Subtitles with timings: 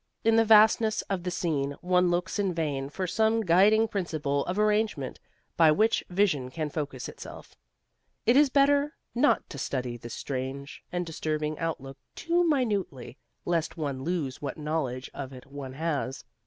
[0.23, 4.57] In the vastness of the scene one looks in vain for some guiding principle of
[4.57, 5.19] arrangement
[5.57, 7.53] by which vision can focus itself.
[8.25, 14.03] It is better not to study this strange and disturbing outlook too minutely, lest one
[14.03, 16.23] lose what knowledge of it one has.